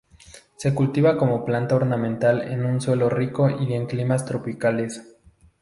Se 0.55 0.73
cultiva 0.73 1.15
como 1.15 1.45
planta 1.45 1.75
ornamental 1.75 2.41
en 2.41 2.65
un 2.65 2.81
suelo 2.81 3.07
rico 3.07 3.51
y 3.51 3.73
en 3.75 3.85
climas 3.85 4.25
tropicales. 4.25 5.15